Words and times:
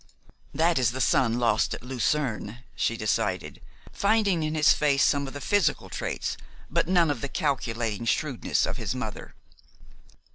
"That 0.51 0.79
is 0.79 0.93
the 0.93 0.99
son 0.99 1.37
lost 1.37 1.75
at 1.75 1.83
Lucerne," 1.83 2.63
she 2.75 2.97
decided, 2.97 3.61
finding 3.93 4.41
in 4.41 4.55
his 4.55 4.73
face 4.73 5.03
some 5.03 5.27
of 5.27 5.33
the 5.33 5.39
physical 5.39 5.89
traits 5.91 6.37
but 6.71 6.87
none 6.87 7.11
of 7.11 7.21
the 7.21 7.29
calculating 7.29 8.05
shrewdness 8.07 8.65
of 8.65 8.77
his 8.77 8.95
mother. 8.95 9.35